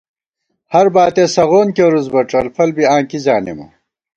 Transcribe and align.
ہر 0.73 0.85
باتِیَہ 0.95 1.25
سغون 1.35 1.67
کېرُوس 1.75 2.07
بہ 2.13 2.21
ڄلفل 2.29 2.69
بی 2.75 2.83
آں 2.93 3.03
کی 3.09 3.19
زانېمہ 3.25 3.65